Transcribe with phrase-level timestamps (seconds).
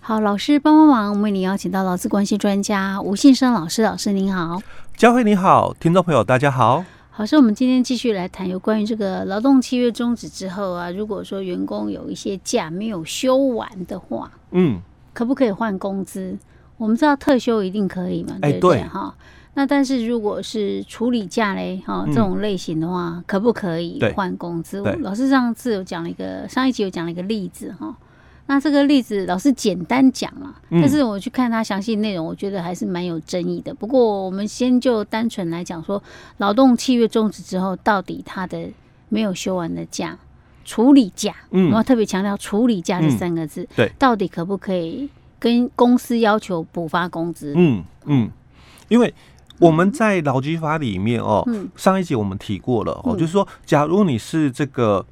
[0.00, 4.62] 好，老师帮帮忙，我们为您邀请到劳资关系专家吴信生老师，老师您好，
[4.96, 6.84] 佳慧你好，听众朋友大家好。
[7.10, 14.80] 好，所以我们今天继续来谈有关于这个劳动契约终止之后啊，如果说员工有一些假没有休完的话，嗯，
[15.12, 16.38] 可不可以换工资？
[16.76, 18.82] 我们知道特休一定可以嘛，对不对？
[18.84, 19.24] 哈、欸，
[19.54, 24.80] 那但是如果是处理假嘞，哈，这种类型的话，嗯、可不可以换工资？
[25.00, 27.96] 老师上次有讲了一个，上一集有讲了一个例子哈。
[28.48, 33.74] 那这个例子老师简单讲了，但是我去看他详细内容，我觉得还是蛮有争议的。
[33.74, 36.00] 不过我们先就单纯来讲说，
[36.38, 38.68] 劳动契约终止之后，到底他的
[39.08, 40.16] 没有休完的假，
[40.64, 45.10] 处理假，嗯，我要特别强调处理假这三个字，对，到底可不可以
[45.40, 47.52] 跟公司要求补发工资？
[47.56, 48.30] 嗯嗯，
[48.86, 49.12] 因为
[49.58, 51.44] 我们在劳基法里面哦，
[51.74, 55.04] 上一集我们提过了哦，就是说，假如你是这个。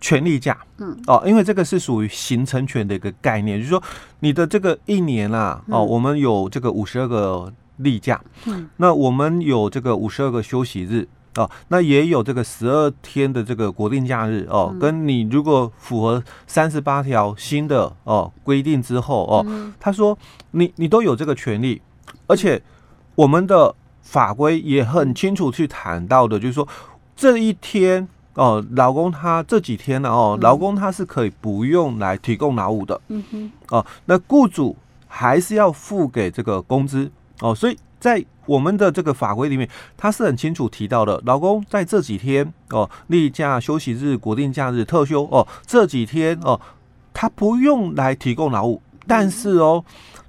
[0.00, 3.82] 权利假，嗯，哦，因为这个是属于形成权的一个概念，就是说
[4.20, 19.44] 你的这个一年啊，哦，我们有这个五十二个例假，嗯，那我们有这个五十二个休息日，哦，那也有这个十二天的这个国定假日，哦，跟你如果符合三十八条新的哦规定之后，哦，
[19.78, 20.16] 他说
[20.52, 21.82] 你你都有这个权利，
[22.26, 22.62] 而且
[23.16, 26.66] 我们的法规也很清楚去谈到的，就是说
[27.14, 28.08] 这一天。
[28.34, 34.76] 哦，劳工他这几天呢，哦，劳工他是可以不用来提供劳务的，嗯哼，哦，那雇主
[35.08, 46.60] 还是要付给这个工资，哦，所以在我们的这个法规里面，他是很清楚提到的，劳工在这几天，哦，例假、休息日、国定假日、特休，哦，这几天，哦，
[47.12, 49.84] 他不用来提供劳务，但是哦，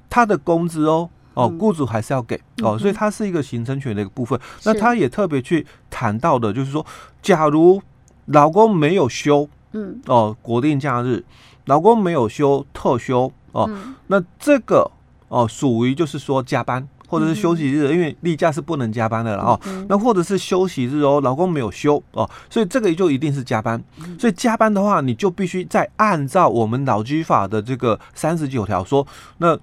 [0.10, 1.10] 他的工资哦。
[1.34, 2.38] 哦，雇主还是要给。
[2.62, 4.38] 哦，所以它是一个形成权的一个部分。
[4.66, 6.86] 那他也特别去谈到的，就是说，
[7.22, 7.82] 假如
[8.26, 11.24] 劳工没有休，嗯，哦，国定假日，
[11.66, 13.70] 老公没有休特休，哦，
[14.08, 14.90] 那这个
[15.28, 19.60] 哦属于就是说加班或者是休息日，因为例假是不能加班的了哦。
[19.90, 23.84] 那或者是休息日哦，老公没有休哦，所以这个就一定是加班。
[24.20, 29.06] 所以加班的话，你就必须再按照我们劳基法的这个三十九条说
[29.38, 29.58] 那。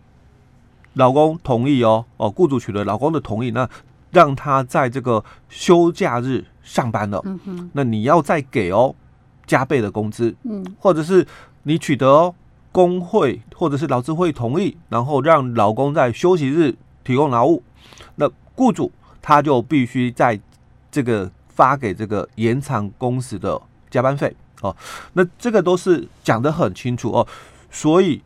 [0.95, 3.69] 老公同意哦，哦，雇主取得老公的同意，那
[4.11, 8.95] 让他在这个休假日上班了，嗯，那你要再给哦
[9.47, 11.27] 加倍的工资，嗯，或者是
[11.63, 12.35] 你取得哦
[12.71, 17.63] 工会或者是劳资会同意，然后让劳工在休息日提供劳务，
[18.17, 18.93] 那雇主
[19.23, 20.39] 他就必须在
[20.93, 23.59] 这个发给这个延长工时的
[23.89, 24.77] 加班费哦，
[25.15, 27.27] 那这个都是讲得很清楚哦，
[27.71, 28.21] 所以。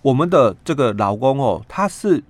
[0.00, 2.22] 我们的这个劳工哦，他是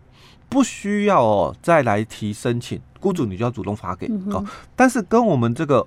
[0.48, 4.44] 不需要哦再来提申请，雇主你就要主动发给哦。
[4.74, 5.86] 但是跟我们这个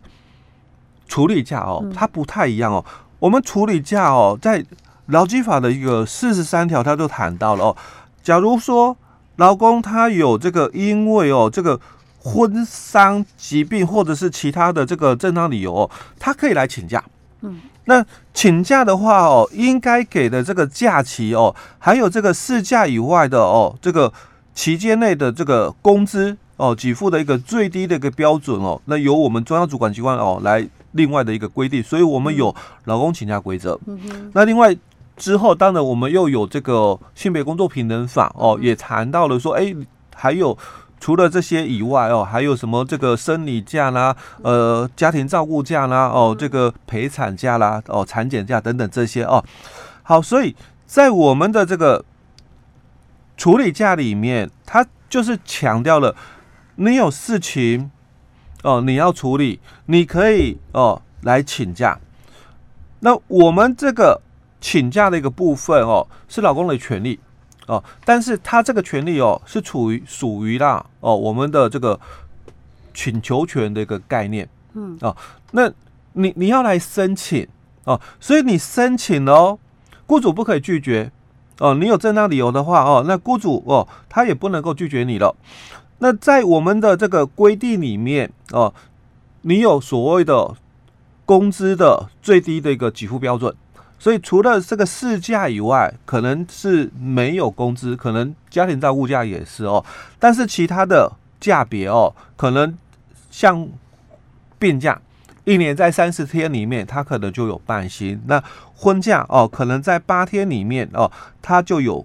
[1.08, 2.84] 处理价哦，它不太一样哦。
[3.20, 4.66] 我们处理价哦，在
[5.08, 7.78] 劳基法的一个四十三条，他就谈到了哦。
[8.24, 8.96] 假如说
[9.36, 11.80] 劳工他有这个因为哦这个
[12.20, 17.04] 婚丧疾病或者是其他的这个正当理由哦，他可以来请假。
[17.42, 17.60] 嗯。
[17.86, 24.14] 那请假的话哦，应该给的这个假期哦，还有这个事假以外的哦，这个
[24.54, 32.56] 期间内的这个工资哦，给付的一个最低的一个标准哦，那由我们中央主管机关哦来另外的一个规定，所以我们有
[32.86, 33.80] 劳工请假规则。
[34.34, 34.78] 那另外
[35.18, 39.76] 之后，当然我们又有这个性别工作平等法哦，也谈到了说，哎，
[40.16, 40.58] 还有。
[41.04, 49.44] 除了这些以外哦，还有什么这个生理假啦，呃，家庭照顾假啦，哦，这个陪产假啦，哦，产检假等等这些哦。
[50.04, 50.56] 好，所以
[50.86, 52.06] 在我们的这个
[53.36, 56.16] 处理假里面，它就是强调了，
[56.76, 57.92] 你有事情
[58.64, 62.00] 哦，你要处理，你可以哦来请假。
[63.00, 64.22] 那我们这个
[64.60, 67.20] 请假的一个部分哦，是老公的权利。
[67.68, 71.98] 哦，但是他这个权利哦，是处于属于啦哦，我们的这个
[72.94, 75.16] 请求权的一个概念，嗯哦，
[75.52, 75.72] 那
[76.14, 77.48] 你你要来申请
[77.86, 79.58] 哦，所以你申请哦，
[80.06, 81.12] 雇主不可以拒绝
[81.60, 85.34] 哦，你有正当理由的话哦，那雇主哦，他也不能够拒绝你了。
[86.04, 88.74] 那在我们的这个规定里面哦，
[89.42, 90.56] 你有所谓的
[91.28, 93.56] 工资的最低的一个给付标准。
[94.00, 99.86] 所以除了这个事假以外，可能是没有工资，可能家庭照顾假也是哦。
[100.18, 102.76] 但是其他的价别哦，可能
[103.30, 103.70] 像
[104.58, 105.00] 病假，
[105.44, 108.20] 一年在三十天里面，他可能就有半薪。
[108.26, 108.44] 那
[108.74, 112.04] 婚假哦，可能在八天里面哦，他就有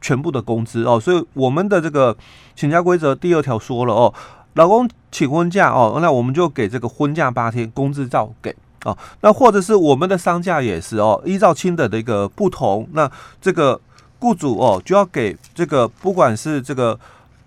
[0.00, 0.98] 全部的工资哦。
[0.98, 2.16] 所以我们的这个
[2.54, 4.12] 请假规则第二条说了哦，
[4.54, 8.54] 老公请婚假哦，那我们就给这个婚假八天，工资照给。
[8.86, 13.78] 哦，那或者是我们的丧假也是哦，依照亲等的一个不同，那这个
[14.18, 16.98] 雇主哦就要给这个不管是这个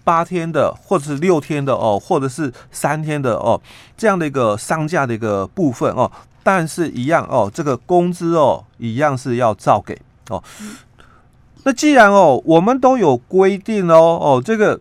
[0.03, 3.59] 八天的，或者是六天的哦，或者是三天的哦，
[3.97, 6.11] 这样的一个丧假的一个部分哦，
[6.43, 9.99] 但是一样哦，这个工资哦一样是要照给
[10.29, 10.43] 哦。
[11.63, 14.79] 那既然哦我们都有规定哦哦这个。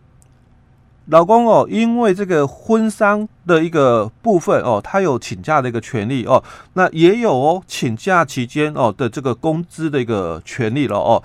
[1.07, 6.41] 老公哦，因为这个婚丧的一个部分哦，他有请假的一个权利哦，
[6.75, 11.21] 那也有哦，请假期间哦的这个工资的一个权利了哦。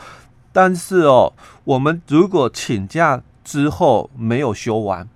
[0.52, 1.32] 但是哦，
[1.62, 5.08] 我们如果请假之后没有休完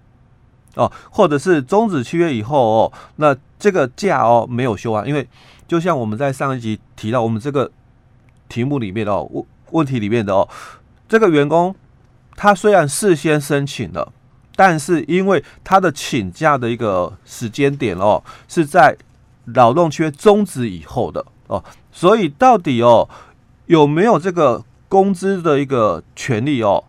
[0.77, 5.27] 哦，或者是终止契约以后哦，那这个假哦没有休完，因为
[5.67, 7.69] 就像我们在上一集提到我们这个
[8.49, 10.49] 题目里面哦问问题里面的哦，
[11.09, 11.75] 这个员工
[12.37, 14.13] 他虽然事先申请了。
[14.55, 18.95] 但是因为他的请假的一个时间点哦，是在
[19.47, 23.09] 劳动缺终止以后的哦，所以到底哦
[23.65, 26.85] 有没有这个工资的一个权利哦？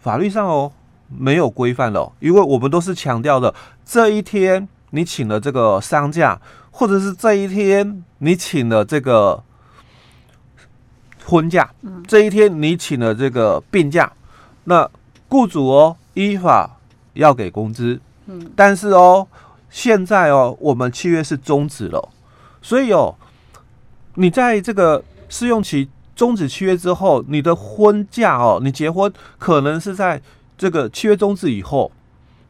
[0.00, 0.72] 法律上哦
[1.08, 6.40] 没有规范了，因为我们都是强调的，这一天你请了这个丧假，
[6.72, 9.44] 或者是这一天你请了这个
[11.26, 11.68] 婚假，
[12.06, 14.10] 这一天你请了这个病假，
[14.64, 14.88] 那
[15.28, 16.70] 雇主哦依法。
[17.16, 19.26] 要给工资，嗯，但是哦，
[19.70, 22.10] 现在哦，我们契约是终止了，
[22.60, 23.14] 所以哦，
[24.16, 30.20] 你在这个试用期终止契约之后，你的婚假哦，你结婚可能是在
[30.58, 31.90] 这个契约终止以后，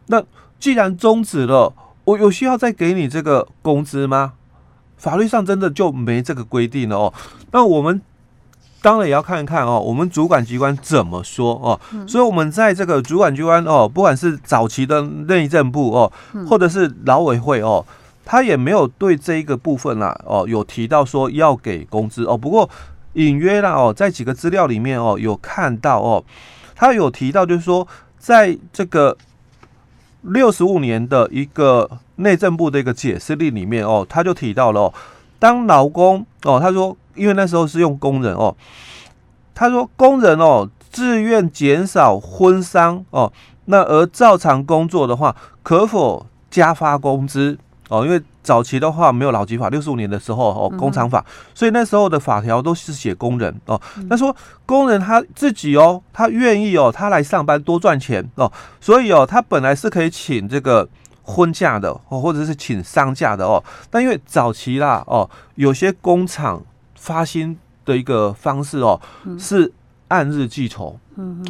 [0.06, 0.20] 那
[0.58, 4.32] 既然终止了，我有需要再给你这个工资吗？
[4.96, 7.14] 法律上真的就没这个规定了哦，
[7.52, 8.02] 那我们。
[8.82, 11.80] 当然也要看一看哦，我们主管机关怎么说哦。
[12.06, 16.12] 所以，我们在这个主管机关哦，不管是早期的内政部哦，
[16.48, 17.84] 或者是劳委会哦，
[18.24, 22.36] 他也没有对这一个部分啦哦，有提到说要给工资哦。
[22.36, 22.68] 不过
[23.14, 26.22] 隐约啦哦，在几个资料里面哦，有看到哦，
[26.74, 27.86] 他有提到就是说，
[28.18, 29.16] 在这个
[30.22, 34.94] 六十五年的一个内政部的一个解释令里面哦，他就提到了哦，
[35.38, 36.96] 当劳工哦，他说。
[37.16, 38.54] 因为那时候是用工人哦，
[39.54, 43.32] 他说工人哦自愿减少婚丧哦，
[43.64, 47.56] 那而照常工作的话，可否加发工资
[47.88, 48.04] 哦？
[48.04, 51.24] 因为早期的话没有劳基法，六十五年的时候哦，工厂法，
[51.54, 53.80] 所以那时候的法条都是写工人哦。
[54.10, 54.36] 他说
[54.66, 60.86] 工人他自己哦，他愿意哦，他来上班多赚钱哦，所以哦，他本来是可以请这个
[61.26, 66.62] 婚假的哦，或者是请丧假的哦，但因为早期啦哦，有些工厂。
[66.98, 69.00] 发薪的一个方式哦，
[69.38, 69.72] 是
[70.08, 70.98] 按日计酬，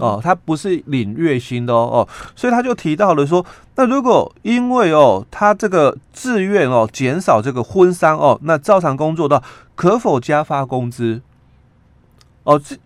[0.01, 3.47] 哦，他不是领月薪的哦，哦，所以他就提到了说，
[3.77, 9.43] 那如果因为哦，他这个自愿哦减少这个婚丧哦，那照常工作的
[9.75, 11.23] 可否加发工资？
[12.43, 12.77] 哦，这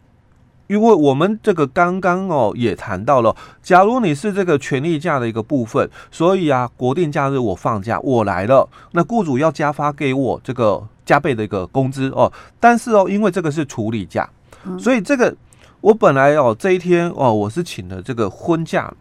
[0.71, 10.87] 因为我们这个刚刚哦也谈到了，假如你是这个权利假的一个部分，所以啊国定假日我放假我来了，那雇主要加发给我这个。
[11.07, 14.31] 加倍的一个工资哦，但是哦，因为这个是处理假，
[14.79, 15.35] 所以这个
[15.81, 18.95] 我本来哦这一天哦我是请了这个婚假，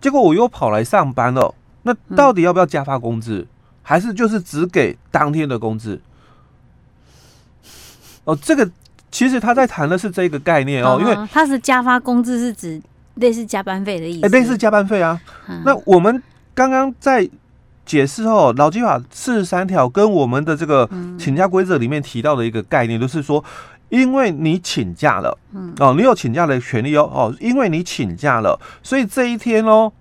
[0.00, 3.46] 结果我又跑来上班了，那到底要不要加发工资，
[3.82, 6.00] 还是就是只给当天的工资？
[8.24, 8.68] 哦，这个
[9.14, 12.82] 其实他在谈的是这个概念哦，因为他是加发工资是指
[13.14, 15.20] 类似加班费的意思，类似加班费啊。
[15.64, 16.20] 那我们
[16.52, 17.30] 刚刚在。
[17.86, 23.44] 解释哦，劳基法四十三条跟我们的这个请假规则里面提到的一个概念，就是说，
[23.90, 29.92] 因为你请假了，嗯哦，你有请假的权利哦，哦，因为你请假了，所以这一天哦，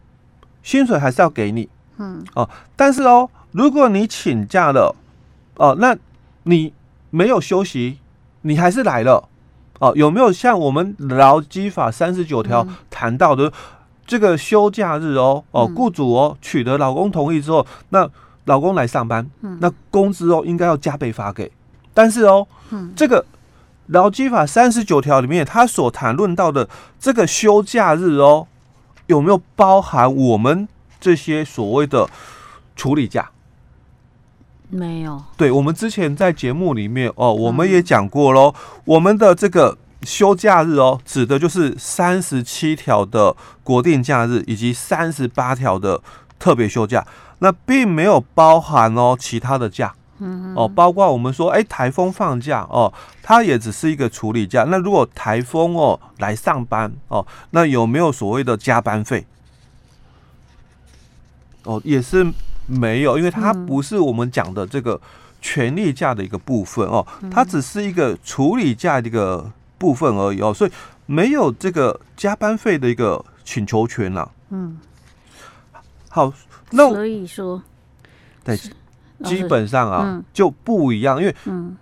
[0.64, 1.68] 薪水还是要给你，
[1.98, 4.96] 嗯，哦，但是哦，如果你请假了，
[5.58, 5.94] 哦，那
[6.44, 6.72] 你
[7.10, 7.98] 没有休息，
[8.44, 9.28] 你还是来了，
[9.80, 13.52] 哦，有没有像我们劳基法三十九条谈到的？
[14.06, 18.08] 这个休假日哦哦，雇主哦取得老公同意之后，那
[18.44, 19.26] 老公来上班，
[19.62, 21.50] 那工资哦应该要加倍发给。
[21.94, 22.46] 但是哦，
[22.98, 23.26] 这个
[23.88, 26.68] 劳基法三十九条里面，他所谈论到的
[27.00, 28.46] 这个休假日哦，
[29.08, 30.68] 有没有包含我们
[31.00, 32.10] 这些所谓的
[32.76, 33.32] 处理假？
[34.74, 35.24] 没有。
[35.38, 38.54] 对，我们之前在节目里面哦，我们也讲过喽，
[38.86, 39.78] 我们的这个。
[40.04, 45.98] 休假日哦，指的就是三十七条的国定假日以及三十八条的
[46.38, 47.08] 特别休假，
[47.40, 54.66] 那并没有包含哦其他的假，嗯哦，包括我们说哎台风放假哦，它也只是一个处理假。
[54.68, 59.26] 那如果台风哦来上班哦，那有没有所谓的加班费？
[61.64, 62.30] 哦，也是
[62.68, 65.00] 没有，因为它不是我们讲的这个
[65.42, 69.52] 权利价的一个部分哦，它只是一个处理价的一个。
[69.76, 70.72] 部分而已哦，所以
[71.08, 74.32] 没有这个加班费的一个请求权了。
[74.50, 74.80] 嗯，
[76.08, 76.32] 好，
[76.72, 77.62] 那所以说，
[78.46, 78.58] 对，
[79.26, 81.36] 基本上啊、嗯、就不一样，因为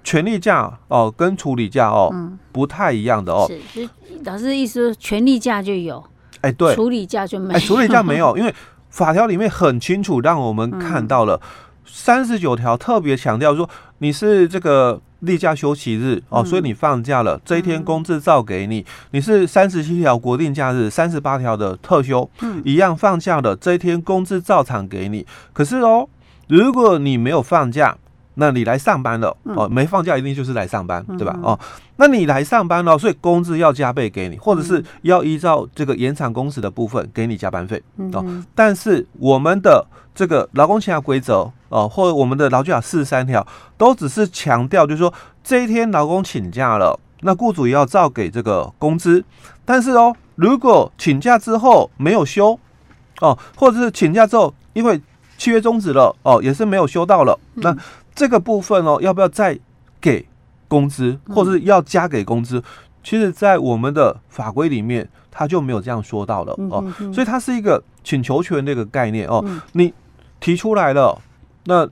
[0.04, 3.48] 权利价哦、呃、跟处理价哦、嗯、不太一样的哦。
[3.72, 3.88] 是，
[4.24, 6.04] 老师的意思说权利价就有，
[6.38, 8.52] 哎、欸，对，处理价就没有，哎、欸，处理价没有，因为
[8.92, 11.42] 法条里面很清楚让我们看到了
[11.84, 13.68] 三十九条特别强调说
[13.98, 15.02] 你是这个。
[15.22, 18.84] 例假休息日哦，所以你放假了，嗯、这一天工资照给你。
[19.12, 25.24] 你是三十七条国定假日，三十八条的特休，嗯，一样放假了，这一天工资照常给你。
[25.54, 26.10] 可是哦，
[26.48, 27.96] 如果你没有放假，
[28.36, 31.38] 那你来上班了哦，没放假一定就是来上班，对吧？
[31.44, 31.60] 哦，
[31.98, 37.82] 那你来上班了，所以工资要加倍给你，或者是要依照这个延长工时的部分给你加班费
[38.14, 38.26] 哦。
[38.56, 39.86] 但是我们的
[40.16, 43.46] 这个劳工请假规则哦，或者我们的劳基法四十三条，
[43.78, 49.24] 都只是强调，就是说这一天劳工请假了，那雇主也要照给这个工资。
[49.66, 52.58] 但是哦，如果请假之后没有休
[53.20, 55.00] 哦，或者是请假之后因为
[55.38, 57.76] 契约终止了哦，也是没有休到了，那
[58.14, 59.60] 这个部分哦，要不要再
[60.00, 60.28] 给
[60.68, 62.64] 工资，或者是要加给工资？
[63.04, 69.94] 其实，在我们的法规里面，他就没有这样说到了哦，所以它是一个请求权的一个概念哦，你。
[70.44, 71.22] 提出来了，
[71.66, 71.88] 那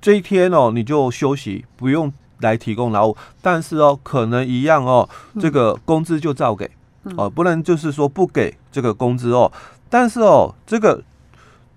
[0.00, 2.10] 这一天哦，你就休息，不用
[2.40, 3.16] 来提供劳务。
[3.42, 5.06] 但是哦，可能一样哦，
[5.38, 6.70] 这个工资就照给
[7.14, 9.52] 哦，不能就是说不给这个工资哦。
[9.90, 11.04] 但是哦，这个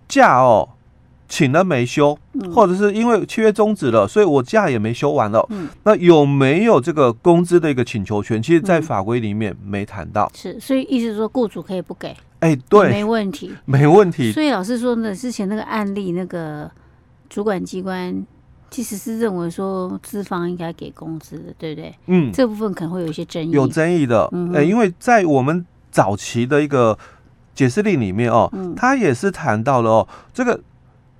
[0.07, 0.69] 假哦，
[1.27, 2.17] 请了没休，
[2.53, 5.45] 或者是因为契约终止了，所以我假也没休完了。
[5.49, 8.41] 嗯那有没有这个工资的一个请求权？
[8.41, 10.31] 其实，在法规里面没谈到。
[10.35, 12.09] 是，所以意思说，雇主可以不给。
[12.39, 14.31] 哎、欸，对，没问题， 没问题。
[14.31, 16.69] 所以老师说呢，之前那个案例，那个
[17.29, 18.25] 主管机关
[18.69, 21.95] 其实是认为说资方应该给工资的，对不对？
[22.07, 24.29] 嗯，这部分可能会有一些争议，有争议的。
[24.31, 26.97] 嗯，哎，因为在我们早期的一个
[27.55, 30.59] 解释令里面哦，嗯、他也是谈到了哦，这个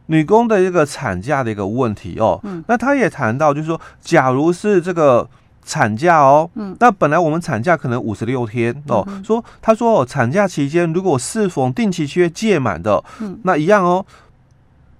[0.07, 2.39] 女工的一个产假的一个问题哦。
[2.43, 5.29] 嗯，那他也谈到，就是说，假如是这个。
[5.67, 14.05] 产假哦，嗯，那本来我们产假可能五十六天哦，嗯、说他说哦，产假期间如果适逢定期契约届满的，嗯，那一样哦，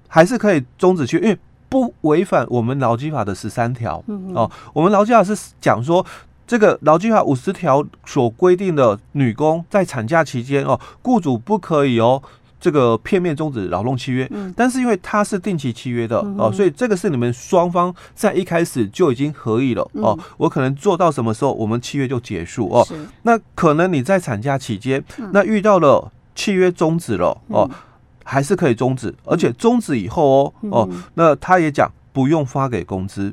[0.08, 1.38] 还是可以终止契约，因为
[1.70, 6.04] 不违反我们劳基法的十三条，嗯，哦，我们劳基法是讲说
[6.48, 12.20] 这个劳基法五十条所规定的女工在产假期间哦，雇主不可以哦。
[12.60, 20.18] 这个片面终止劳动契约，嗯、但是因为它是定期契约的、哦，所以这个是你们双方在一开始就已经合意了、嗯、哦。
[20.38, 22.84] 我可能做到什么时候，我们契约就结束哦。
[22.86, 22.96] 是。
[23.24, 27.76] 那可能你在产假期间，嗯、那遇到了契约终止了哦，嗯、
[28.24, 33.32] 还是可以终止，而且终止以后哦、嗯、哦，那他也讲不用发给工资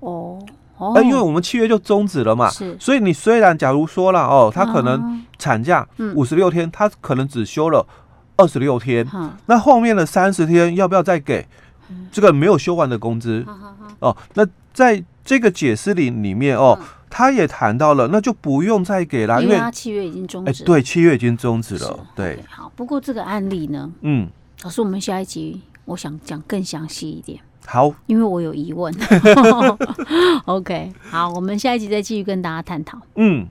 [0.00, 0.38] 哦。
[0.94, 2.76] 那，因为我们契约就终止了嘛，是。
[2.78, 7.84] 所以你虽然假如说了哦，他可能产假五十六天，他可能只休了。
[8.36, 9.06] 二十六天，
[9.46, 11.46] 那后面的三十天要不要再给
[12.10, 13.44] 这个没有休完的工资？
[14.00, 20.62] 哦，那在这个解释里里面哦，他也谈到了，那就不用再给了，因为他契约已经终止。
[20.62, 22.06] 哎，对，契约已经终止了。
[22.16, 22.72] 对，好。
[22.74, 24.28] 不过这个案例呢，嗯，
[24.62, 27.38] 老师，我们下一集我想讲更详细一点。
[27.66, 28.92] 好，因为我有疑问。
[30.46, 32.98] OK，好，我们下一集再继续跟大家探讨。
[33.16, 33.46] 嗯。